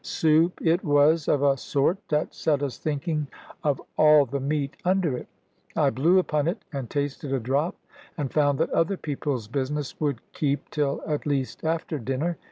[0.03, 3.27] Soup it was of a sort, that set us thinking
[3.63, 5.27] of all the meat under it.
[5.75, 7.75] I blew upon it, and tasted a drop,
[8.17, 12.37] and found that other people's business would keep till at least after dinner.